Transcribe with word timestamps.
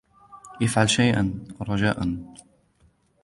إفعل 0.61 0.89
شيئاً, 0.89 1.43
رجاءً. 1.61 2.21